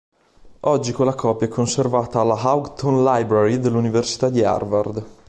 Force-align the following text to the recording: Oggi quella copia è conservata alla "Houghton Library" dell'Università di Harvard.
Oggi 0.61 0.93
quella 0.93 1.13
copia 1.13 1.45
è 1.45 1.49
conservata 1.51 2.19
alla 2.19 2.33
"Houghton 2.33 3.03
Library" 3.03 3.59
dell'Università 3.59 4.29
di 4.31 4.43
Harvard. 4.43 5.05